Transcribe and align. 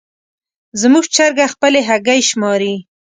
زموږ 0.81 1.05
چرګه 1.15 1.45
خپلې 1.53 1.79
هګۍ 1.89 2.21
شماري. 2.29 2.73